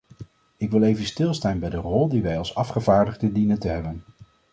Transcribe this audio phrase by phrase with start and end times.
[0.57, 4.03] Ik wil even stilstaan bij de rol die wij als afgevaardigden dienen te hebben.